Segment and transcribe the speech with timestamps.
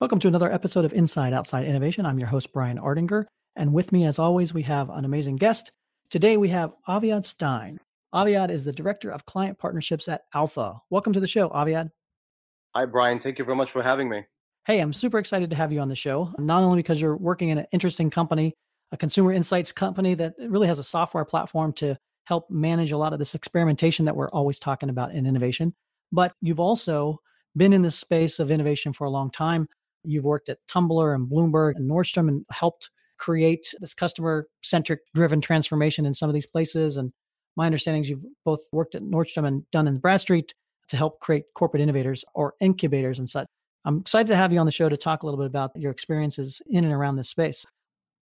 [0.00, 2.06] Welcome to another episode of Inside Outside Innovation.
[2.06, 3.26] I'm your host, Brian Ardinger.
[3.54, 5.72] And with me, as always, we have an amazing guest.
[6.08, 7.78] Today, we have Aviad Stein.
[8.14, 10.80] Aviad is the Director of Client Partnerships at Alpha.
[10.88, 11.90] Welcome to the show, Aviad.
[12.74, 13.20] Hi, Brian.
[13.20, 14.24] Thank you very much for having me.
[14.64, 17.50] Hey, I'm super excited to have you on the show, not only because you're working
[17.50, 18.54] in an interesting company,
[18.92, 23.12] a consumer insights company that really has a software platform to help manage a lot
[23.12, 25.74] of this experimentation that we're always talking about in innovation,
[26.10, 27.18] but you've also
[27.54, 29.68] been in this space of innovation for a long time.
[30.04, 35.40] You've worked at Tumblr and Bloomberg and Nordstrom and helped create this customer centric driven
[35.40, 36.96] transformation in some of these places.
[36.96, 37.12] And
[37.56, 40.54] my understanding is you've both worked at Nordstrom and Dun and Bradstreet
[40.88, 43.46] to help create corporate innovators or incubators and such.
[43.84, 45.90] I'm excited to have you on the show to talk a little bit about your
[45.90, 47.64] experiences in and around this space.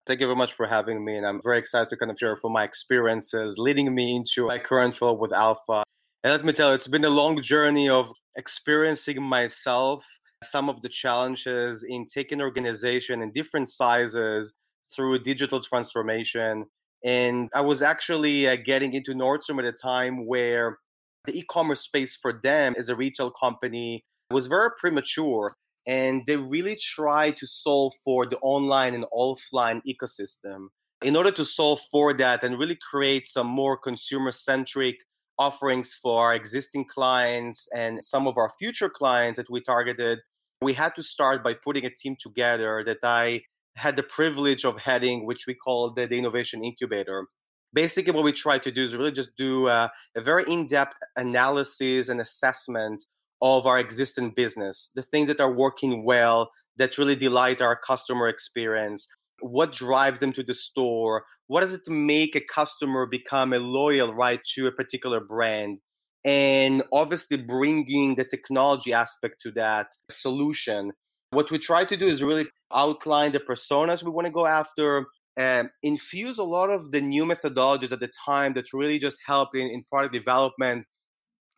[0.05, 1.17] Thank you very much for having me.
[1.17, 4.59] And I'm very excited to kind of share from my experiences leading me into my
[4.59, 5.83] current role with Alpha.
[6.23, 10.05] And let me tell you, it's been a long journey of experiencing myself
[10.43, 14.53] some of the challenges in taking organization in different sizes
[14.95, 16.65] through digital transformation.
[17.03, 20.77] And I was actually uh, getting into Nordstrom at a time where
[21.25, 25.53] the e-commerce space for them as a retail company was very premature
[25.85, 30.67] and they really tried to solve for the online and offline ecosystem
[31.01, 34.97] in order to solve for that and really create some more consumer centric
[35.39, 40.19] offerings for our existing clients and some of our future clients that we targeted,
[40.61, 43.41] we had to start by putting a team together that I
[43.75, 47.27] had the privilege of heading, which we call the, the Innovation Incubator.
[47.73, 50.97] Basically, what we try to do is really just do a, a very in depth
[51.15, 53.05] analysis and assessment
[53.39, 58.27] of our existing business, the things that are working well, that really delight our customer
[58.27, 59.07] experience,
[59.41, 61.23] what drives them to the store?
[61.47, 65.79] What does it make a customer become a loyal right to a particular brand?
[66.25, 70.91] And obviously bringing the technology aspect to that solution.
[71.31, 75.05] What we try to do is really outline the personas we want to go after
[75.37, 79.49] and infuse a lot of the new methodologies at the time that really just help
[79.53, 80.85] in, in product development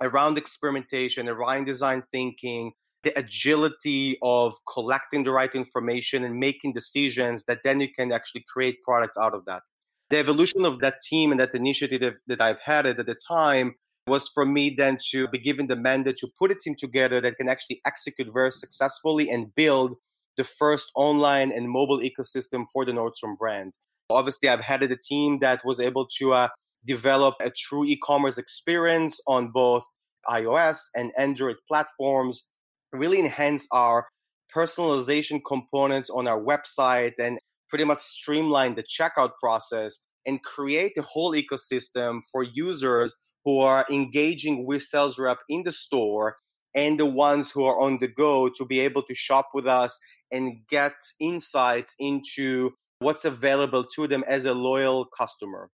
[0.01, 2.71] around experimentation around design thinking
[3.03, 8.45] the agility of collecting the right information and making decisions that then you can actually
[8.47, 9.63] create products out of that.
[10.09, 13.75] The evolution of that team and that initiative that I've had at the time
[14.07, 17.37] was for me then to be given the mandate to put a team together that
[17.37, 19.95] can actually execute very successfully and build
[20.35, 23.73] the first online and mobile ecosystem for the Nordstrom brand.
[24.09, 26.47] Obviously, I've headed a team that was able to uh,
[26.85, 29.83] develop a true e commerce experience on both
[30.27, 32.47] iOS and Android platforms
[32.93, 34.07] really enhance our
[34.53, 37.39] personalization components on our website and
[37.69, 43.85] pretty much streamline the checkout process and create a whole ecosystem for users who are
[43.89, 46.35] engaging with sales rep in the store
[46.75, 49.99] and the ones who are on the go to be able to shop with us
[50.31, 55.69] and get insights into what's available to them as a loyal customer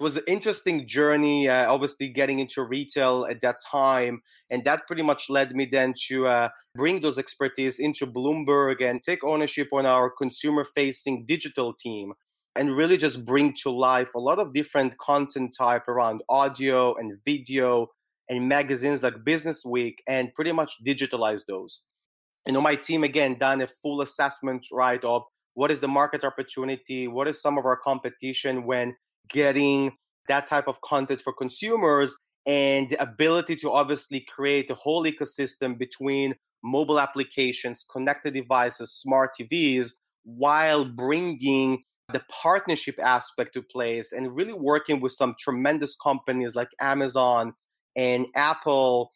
[0.00, 4.86] it was an interesting journey uh, obviously getting into retail at that time and that
[4.86, 9.68] pretty much led me then to uh, bring those expertise into bloomberg and take ownership
[9.72, 12.12] on our consumer facing digital team
[12.56, 17.16] and really just bring to life a lot of different content type around audio and
[17.24, 17.88] video
[18.28, 21.80] and magazines like Businessweek and pretty much digitalize those.
[22.46, 25.22] You know my team again done a full assessment right of
[25.54, 28.96] what is the market opportunity what is some of our competition when
[29.32, 29.92] getting
[30.28, 32.16] that type of content for consumers
[32.46, 36.34] and the ability to obviously create a whole ecosystem between
[36.64, 39.92] mobile applications, connected devices, smart TVs,
[40.24, 46.68] while bringing the partnership aspect to place and really working with some tremendous companies like
[46.80, 47.54] Amazon
[47.96, 49.10] and Apple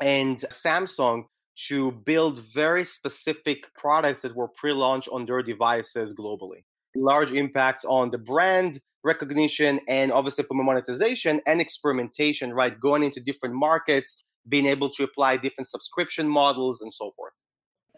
[0.00, 1.24] and Samsung
[1.68, 6.64] to build very specific products that were pre-launched on their devices globally.
[6.94, 12.78] Large impacts on the brand recognition and obviously from a monetization and experimentation, right?
[12.78, 17.32] Going into different markets, being able to apply different subscription models and so forth.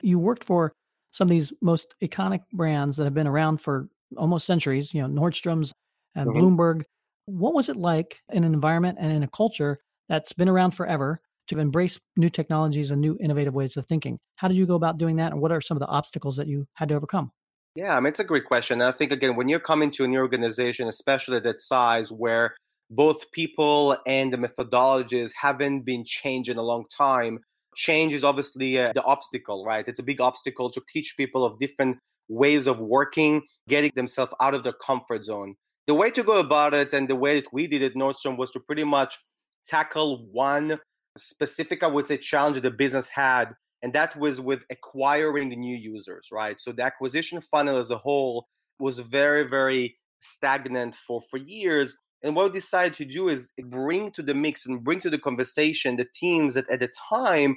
[0.03, 0.73] You worked for
[1.11, 5.09] some of these most iconic brands that have been around for almost centuries, you know,
[5.09, 5.73] Nordstrom's
[6.15, 6.39] and mm-hmm.
[6.39, 6.83] Bloomberg.
[7.27, 9.79] What was it like in an environment and in a culture
[10.09, 14.19] that's been around forever to embrace new technologies and new innovative ways of thinking?
[14.37, 15.33] How did you go about doing that?
[15.33, 17.31] And what are some of the obstacles that you had to overcome?
[17.75, 18.81] Yeah, I mean, it's a great question.
[18.83, 22.55] I think, again, when you're coming to a new organization, especially that size, where
[22.91, 27.41] both people and the methodologies haven't been changed in a long time,
[27.75, 29.89] change is obviously uh, the obstacle, right?
[29.89, 31.99] It's a big obstacle to teach people of different
[32.29, 35.57] ways of working, getting themselves out of their comfort zone.
[35.89, 38.53] The way to go about it and the way that we did it, Nordstrom, was
[38.53, 39.19] to pretty much
[39.67, 40.79] tackle one
[41.19, 46.29] specific, I would say, challenge the business had and that was with acquiring new users,
[46.33, 46.59] right?
[46.59, 48.47] So the acquisition funnel as a whole
[48.81, 51.95] was very, very stagnant for for years.
[52.23, 55.19] And what we decided to do is bring to the mix and bring to the
[55.19, 57.57] conversation the teams that at the time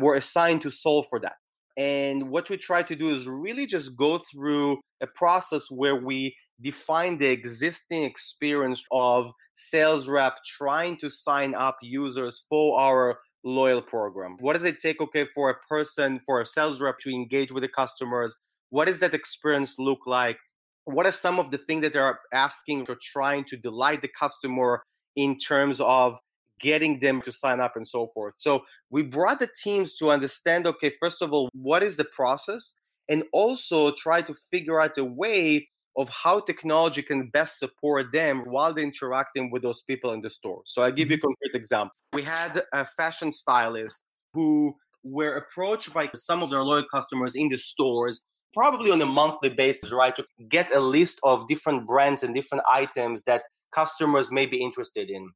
[0.00, 1.36] were assigned to solve for that.
[1.76, 6.34] And what we try to do is really just go through a process where we
[6.62, 13.80] define the existing experience of sales rep trying to sign up users for our loyal
[13.80, 14.36] program?
[14.40, 17.62] What does it take, okay, for a person, for a sales rep to engage with
[17.62, 18.34] the customers?
[18.70, 20.38] What does that experience look like?
[20.84, 24.82] What are some of the things that they're asking or trying to delight the customer
[25.14, 26.18] in terms of
[26.60, 28.34] getting them to sign up and so forth?
[28.36, 32.74] So we brought the teams to understand, okay, first of all, what is the process?
[33.08, 38.40] And also try to figure out a way of how technology can best support them
[38.46, 40.62] while they're interacting with those people in the store.
[40.66, 41.26] So I give you a mm-hmm.
[41.26, 41.94] concrete example.
[42.12, 44.04] We had a fashion stylist
[44.34, 48.24] who were approached by some of their loyal customers in the stores
[48.56, 52.64] probably on a monthly basis, right, to get a list of different brands and different
[52.72, 53.42] items that
[53.74, 55.28] customers may be interested in.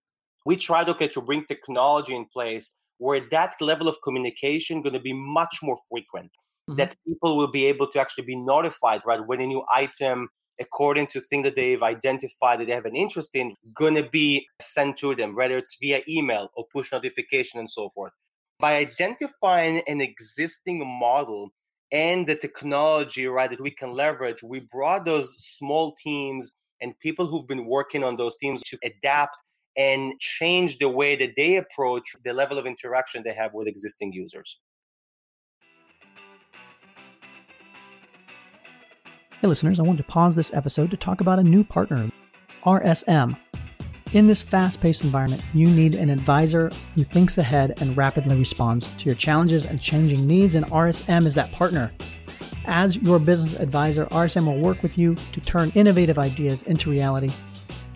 [0.47, 5.01] We tried okay to bring technology in place where that level of communication going to
[5.01, 6.31] be much more frequent.
[6.69, 6.77] Mm-hmm.
[6.77, 10.29] That people will be able to actually be notified, right, when a new item
[10.61, 14.47] according to things that they've identified that they have an interest in, going to be
[14.61, 18.13] sent to them, whether it's via email or push notification and so forth.
[18.59, 21.51] By identifying an existing model
[21.91, 27.27] and the technology, right, that we can leverage, we brought those small teams and people
[27.27, 29.37] who've been working on those teams to adapt
[29.77, 34.13] and change the way that they approach the level of interaction they have with existing
[34.13, 34.59] users.
[39.41, 42.11] Hey, listeners, I wanted to pause this episode to talk about a new partner,
[42.67, 43.39] RSM.
[44.13, 48.89] In this fast paced environment, you need an advisor who thinks ahead and rapidly responds
[48.89, 51.91] to your challenges and changing needs, and RSM is that partner.
[52.67, 57.31] As your business advisor, RSM will work with you to turn innovative ideas into reality.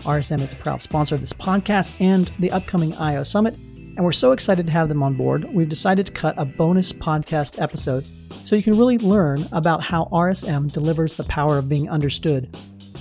[0.04, 3.54] RSM is a proud sponsor of this podcast and the upcoming IO Summit,
[3.96, 5.44] and we're so excited to have them on board.
[5.52, 8.06] We've decided to cut a bonus podcast episode
[8.44, 12.56] so you can really learn about how RSM delivers the power of being understood.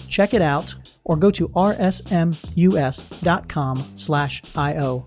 [0.07, 2.23] Check it out or go to rsmus.com
[3.95, 5.05] slash io.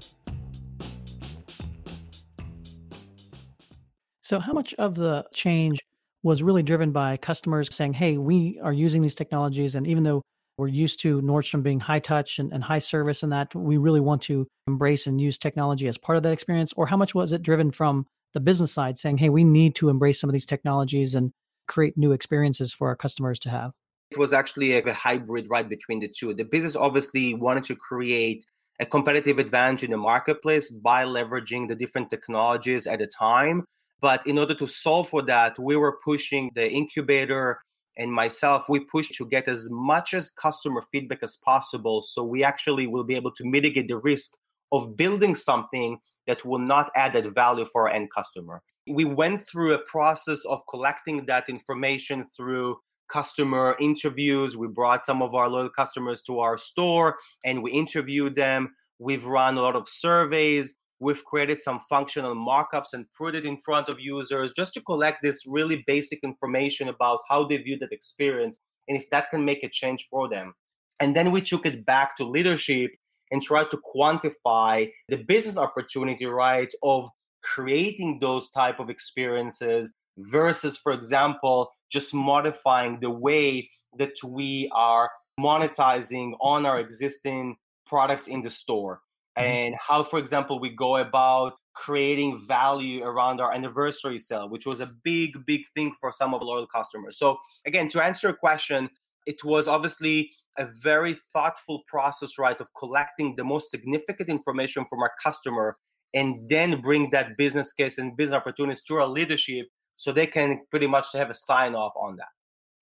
[4.22, 5.78] So how much of the change
[6.24, 10.22] was really driven by customers saying, hey, we are using these technologies, and even though
[10.58, 14.00] we're used to Nordstrom being high touch and, and high service and that we really
[14.00, 16.72] want to embrace and use technology as part of that experience?
[16.76, 19.88] Or how much was it driven from the business side saying, hey, we need to
[19.88, 21.32] embrace some of these technologies and
[21.68, 23.72] create new experiences for our customers to have?
[24.10, 26.32] It was actually a, hybrid right between the two.
[26.32, 28.46] The business obviously wanted to create
[28.78, 33.64] a competitive advantage in the marketplace by leveraging the different technologies at a time.
[34.00, 37.58] But in order to solve for that, we were pushing the incubator
[37.96, 42.02] and myself, we push to get as much as customer feedback as possible.
[42.02, 44.32] So we actually will be able to mitigate the risk
[44.72, 48.62] of building something that will not add that value for our end customer.
[48.88, 52.76] We went through a process of collecting that information through
[53.08, 54.56] customer interviews.
[54.56, 58.74] We brought some of our loyal customers to our store and we interviewed them.
[58.98, 60.74] We've run a lot of surveys.
[60.98, 65.22] We've created some functional mockups and put it in front of users just to collect
[65.22, 69.62] this really basic information about how they view that experience and if that can make
[69.62, 70.54] a change for them.
[71.00, 72.92] And then we took it back to leadership
[73.30, 77.08] and try to quantify the business opportunity right of
[77.42, 85.10] creating those type of experiences versus for example just modifying the way that we are
[85.38, 89.00] monetizing on our existing products in the store.
[89.38, 89.48] Mm-hmm.
[89.48, 94.80] and how for example we go about creating value around our anniversary sale which was
[94.80, 98.88] a big big thing for some of loyal customers so again to answer your question
[99.26, 105.00] it was obviously a very thoughtful process, right, of collecting the most significant information from
[105.00, 105.76] our customer
[106.14, 109.66] and then bring that business case and business opportunities to our leadership
[109.96, 112.28] so they can pretty much have a sign off on that.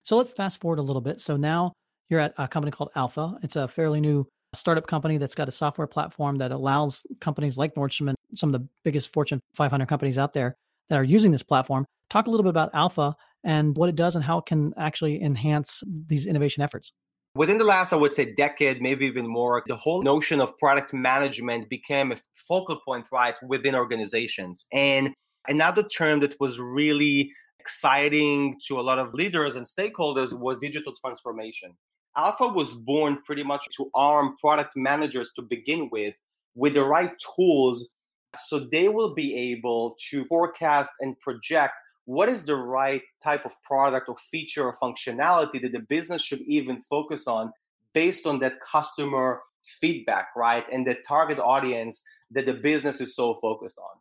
[0.03, 1.19] So let's fast forward a little bit.
[1.19, 1.73] So now
[2.09, 3.37] you're at a company called Alpha.
[3.41, 7.75] It's a fairly new startup company that's got a software platform that allows companies like
[7.75, 10.55] Nordstrom and some of the biggest Fortune 500 companies out there
[10.89, 11.85] that are using this platform.
[12.09, 15.21] Talk a little bit about Alpha and what it does and how it can actually
[15.21, 16.91] enhance these innovation efforts?
[17.35, 20.93] Within the last, I would say, decade, maybe even more, the whole notion of product
[20.93, 24.65] management became a focal point, right, within organizations.
[24.71, 25.13] And
[25.47, 30.93] another term that was really exciting to a lot of leaders and stakeholders was digital
[30.93, 31.75] transformation.
[32.17, 36.15] Alpha was born pretty much to arm product managers to begin with
[36.55, 37.89] with the right tools
[38.35, 41.73] so they will be able to forecast and project
[42.05, 46.41] what is the right type of product or feature or functionality that the business should
[46.41, 47.51] even focus on
[47.93, 50.65] based on that customer feedback, right?
[50.71, 53.97] And the target audience that the business is so focused on.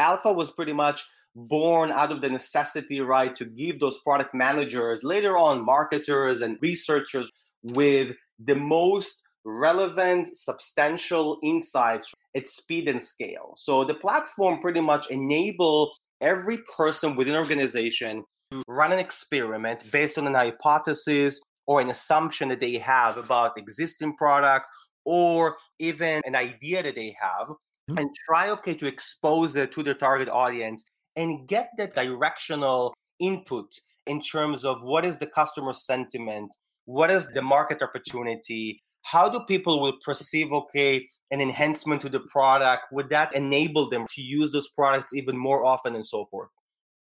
[0.00, 5.02] Alpha was pretty much born out of the necessity, right, to give those product managers,
[5.02, 13.52] later on marketers and researchers, with the most relevant, substantial insights at speed and scale.
[13.56, 19.80] So the platform pretty much enable every person within an organization to run an experiment
[19.92, 24.66] based on an hypothesis or an assumption that they have about existing product
[25.04, 27.98] or even an idea that they have mm-hmm.
[27.98, 30.84] and try okay to expose it to their target audience
[31.16, 33.66] and get that directional input
[34.06, 36.50] in terms of what is the customer sentiment
[36.88, 38.82] what is the market opportunity?
[39.02, 42.86] How do people will perceive okay an enhancement to the product?
[42.92, 46.48] Would that enable them to use those products even more often and so forth?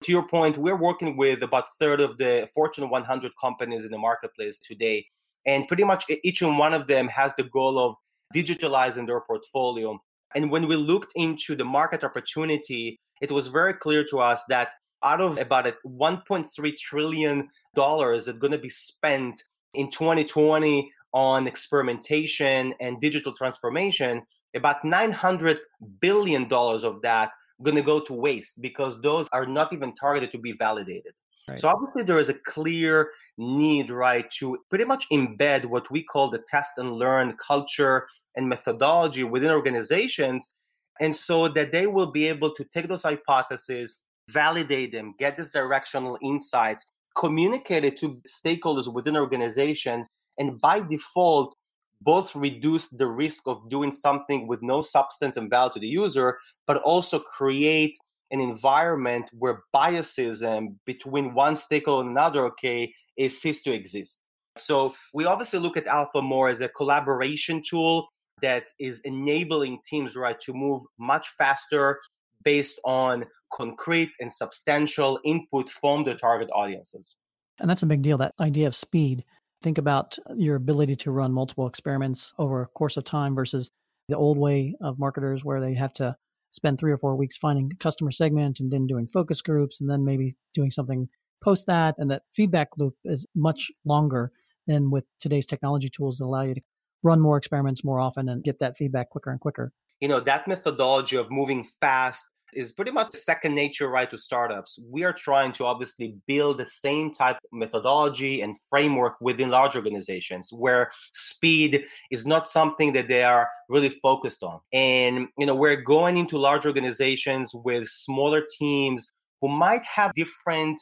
[0.03, 3.99] To your point we're working with about third of the fortune 100 companies in the
[3.99, 5.07] marketplace today
[5.47, 7.95] and pretty much each and one of them has the goal of
[8.35, 9.97] digitalizing their portfolio.
[10.35, 14.71] And when we looked into the market opportunity it was very clear to us that
[15.05, 19.41] out of about 1.3 trillion dollars that's going to be spent
[19.75, 24.23] in 2020 on experimentation and digital transformation,
[24.55, 25.59] about 900
[26.01, 27.31] billion dollars of that
[27.63, 31.13] going to go to waste because those are not even targeted to be validated.
[31.49, 31.59] Right.
[31.59, 36.31] So obviously there is a clear need, right, to pretty much embed what we call
[36.31, 38.07] the test and learn culture
[38.37, 40.55] and methodology within organizations,
[41.01, 43.99] and so that they will be able to take those hypotheses,
[44.31, 46.85] validate them, get this directional insights,
[47.19, 50.07] communicate it to stakeholders within organization,
[50.39, 51.55] and by default
[52.01, 56.39] both reduce the risk of doing something with no substance and value to the user
[56.67, 57.97] but also create
[58.31, 64.21] an environment where biasism between one stakeholder and another okay is cease to exist.
[64.57, 68.07] So we obviously look at alpha more as a collaboration tool
[68.43, 71.99] that is enabling teams right to move much faster
[72.45, 77.17] based on concrete and substantial input from the target audiences
[77.61, 79.25] and that's a big deal that idea of speed
[79.61, 83.71] Think about your ability to run multiple experiments over a course of time versus
[84.09, 86.17] the old way of marketers where they have to
[86.53, 89.91] spend three or four weeks finding a customer segment and then doing focus groups and
[89.91, 91.09] then maybe doing something
[91.43, 91.97] post that.
[91.99, 94.31] And that feedback loop is much longer
[94.69, 96.61] than with today's technology tools that allow you to
[97.03, 99.73] run more experiments more often and get that feedback quicker and quicker.
[100.01, 102.25] You know, that methodology of moving fast
[102.55, 104.79] is pretty much second nature right to startups.
[104.91, 109.77] We are trying to obviously build the same type of methodology and framework within large
[109.77, 114.61] organizations where speed is not something that they are really focused on.
[114.73, 120.81] And you know we're going into large organizations with smaller teams who might have different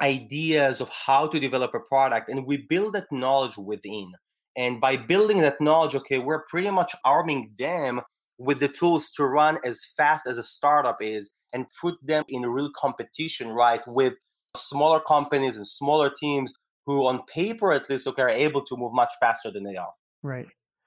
[0.00, 4.12] ideas of how to develop a product and we build that knowledge within.
[4.56, 8.00] And by building that knowledge okay we're pretty much arming them
[8.40, 12.42] with the tools to run as fast as a startup is and put them in
[12.42, 14.14] real competition, right, with
[14.56, 16.52] smaller companies and smaller teams
[16.86, 19.92] who, on paper at least, okay, are able to move much faster than they are.
[20.22, 20.46] Right.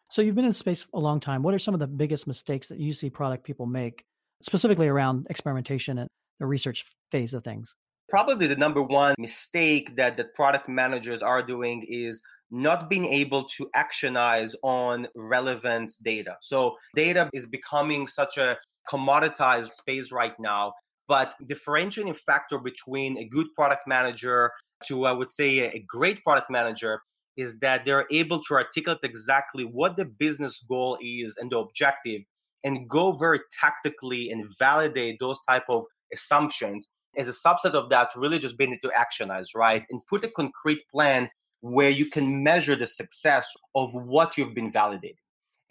[0.09, 1.43] So you've been in space a long time.
[1.43, 4.03] What are some of the biggest mistakes that you see product people make,
[4.41, 7.75] specifically around experimentation and the research phase of things?
[8.09, 13.45] Probably the number one mistake that the product managers are doing is not being able
[13.45, 16.37] to actionize on relevant data.
[16.41, 18.57] So data is becoming such a
[18.87, 20.73] commoditized space right now.
[21.07, 24.51] But differentiating factor between a good product manager
[24.87, 27.01] to, I would say, a great product manager
[27.35, 32.21] is that they're able to articulate exactly what the business goal is and the objective
[32.63, 38.09] and go very tactically and validate those type of assumptions as a subset of that
[38.15, 41.29] really just being able to actionize right and put a concrete plan
[41.61, 45.15] where you can measure the success of what you've been validating.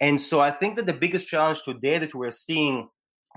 [0.01, 2.89] And so I think that the biggest challenge today that we're seeing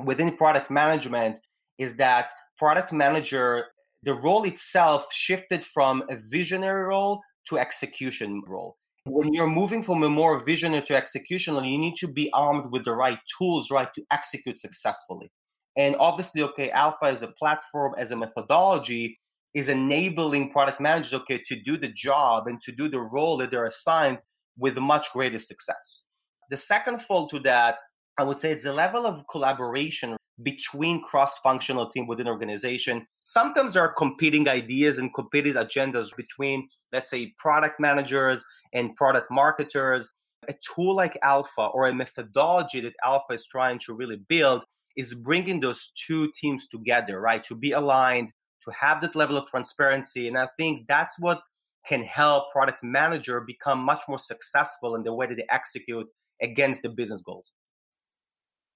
[0.03, 1.39] within product management
[1.79, 3.67] is that product manager,
[4.03, 8.77] the role itself shifted from a visionary role to execution role.
[9.05, 12.85] When you're moving from a more visionary to executional, you need to be armed with
[12.85, 15.31] the right tools, right, to execute successfully.
[15.77, 19.19] And obviously, okay, Alpha as a platform, as a methodology,
[19.55, 23.51] is enabling product managers okay to do the job and to do the role that
[23.51, 24.19] they're assigned
[24.59, 26.07] with much greater success.
[26.51, 27.79] The second fold to that,
[28.19, 33.07] I would say, it's the level of collaboration between cross-functional team within organization.
[33.25, 39.31] Sometimes there are competing ideas and competing agendas between, let's say, product managers and product
[39.31, 40.13] marketers.
[40.49, 44.63] A tool like Alpha or a methodology that Alpha is trying to really build
[44.97, 47.43] is bringing those two teams together, right?
[47.45, 50.29] To be aligned, to have that level of transparency.
[50.29, 51.43] And I think that's what
[51.87, 56.07] can help product manager become much more successful in the way that they execute
[56.43, 57.53] against the business goals.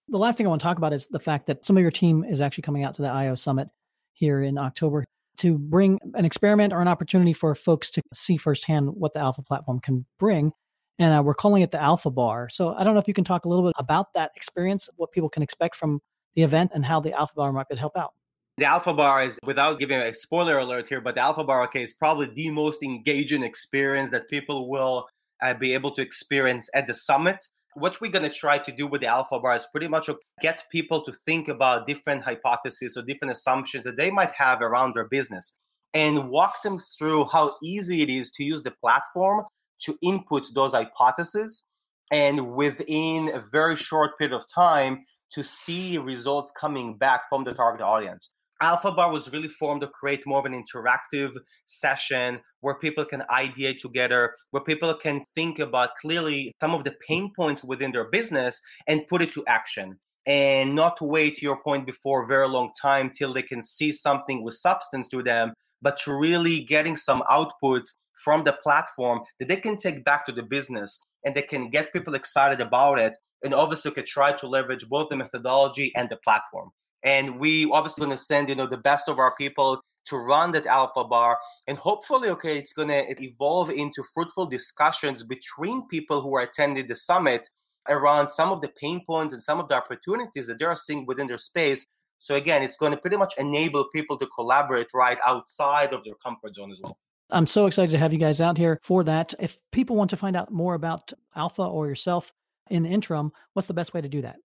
[0.09, 1.91] The last thing I want to talk about is the fact that some of your
[1.91, 3.69] team is actually coming out to the IO Summit
[4.13, 5.05] here in October
[5.39, 9.43] to bring an experiment or an opportunity for folks to see firsthand what the Alpha
[9.43, 10.53] platform can bring.
[10.99, 12.49] And uh, we're calling it the Alpha Bar.
[12.51, 15.13] So I don't know if you can talk a little bit about that experience, what
[15.13, 16.01] people can expect from
[16.35, 18.13] the event, and how the Alpha Bar market help out.
[18.57, 21.83] The Alpha Bar is, without giving a spoiler alert here, but the Alpha Bar okay,
[21.83, 25.09] is probably the most engaging experience that people will
[25.43, 27.47] uh, be able to experience at the summit.
[27.75, 30.11] What we're going to try to do with the Alpha Bar is pretty much
[30.43, 34.95] get people to think about different hypotheses or different assumptions that they might have around
[34.95, 35.57] their business
[35.95, 39.45] and walk them through how easy it is to use the platform
[39.81, 41.67] to input those hypotheses
[42.11, 47.53] and within a very short period of time to see results coming back from the
[47.53, 48.31] target audience.
[48.63, 51.33] Alpha Bar was really formed to create more of an interactive
[51.65, 56.95] session where people can ideate together, where people can think about clearly some of the
[57.09, 61.63] pain points within their business and put it to action and not wait to your
[61.63, 65.55] point before a very long time till they can see something with substance to them,
[65.81, 70.33] but to really getting some outputs from the platform that they can take back to
[70.33, 74.47] the business and they can get people excited about it and obviously could try to
[74.47, 76.71] leverage both the methodology and the platform.
[77.03, 80.53] And we obviously going to send you know the best of our people to run
[80.53, 81.39] that alpha bar.
[81.67, 86.89] And hopefully okay it's going to evolve into fruitful discussions between people who are attending
[86.89, 87.49] the summit
[87.89, 91.27] around some of the pain points and some of the opportunities that they're seeing within
[91.27, 91.87] their space.
[92.19, 96.15] So again it's going to pretty much enable people to collaborate right outside of their
[96.23, 96.99] comfort zone as well
[97.33, 100.17] i'm so excited to have you guys out here for that if people want to
[100.17, 102.33] find out more about alpha or yourself
[102.71, 104.37] in the interim what's the best way to do that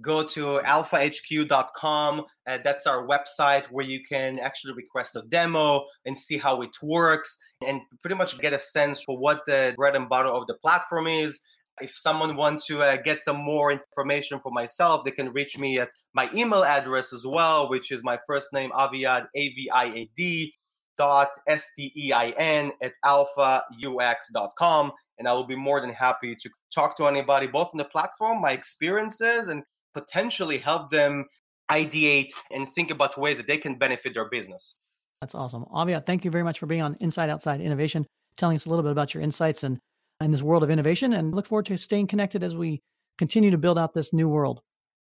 [0.00, 2.24] go to alphahq.com.
[2.46, 6.70] Uh, that's our website where you can actually request a demo and see how it
[6.82, 10.54] works and pretty much get a sense for what the bread and butter of the
[10.54, 11.40] platform is.
[11.80, 15.80] If someone wants to uh, get some more information for myself, they can reach me
[15.80, 20.54] at my email address as well, which is my first name, Aviad, A-V-I-A-D,
[20.96, 24.92] dot S-T-E-I-N at alphaux.com.
[25.18, 28.40] And I will be more than happy to talk to anybody, both on the platform,
[28.40, 29.62] my experiences, and
[29.94, 31.24] potentially help them
[31.70, 34.80] ideate and think about ways that they can benefit their business.
[35.20, 35.64] That's awesome.
[35.72, 38.04] Avia, thank you very much for being on Inside Outside Innovation,
[38.36, 39.78] telling us a little bit about your insights and
[40.20, 42.80] in this world of innovation and look forward to staying connected as we
[43.18, 44.60] continue to build out this new world.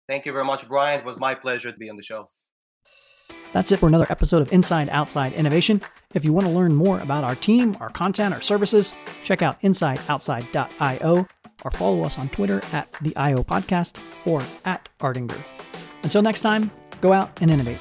[0.07, 0.99] Thank you very much, Brian.
[0.99, 2.27] It was my pleasure to be on the show.
[3.53, 5.81] That's it for another episode of Inside Outside Innovation.
[6.13, 9.61] If you want to learn more about our team, our content, our services, check out
[9.61, 11.27] insideoutside.io
[11.63, 15.39] or follow us on Twitter at the IO Podcast or at Ardinger.
[16.03, 17.79] Until next time, go out and innovate.